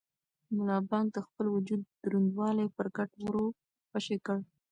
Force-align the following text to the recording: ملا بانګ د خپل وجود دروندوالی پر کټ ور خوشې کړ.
ملا 0.55 0.77
بانګ 0.89 1.07
د 1.13 1.17
خپل 1.27 1.45
وجود 1.55 1.81
دروندوالی 2.03 2.67
پر 2.77 2.87
کټ 2.95 3.09
ور 3.17 3.35
خوشې 3.89 4.17
کړ. 4.25 4.37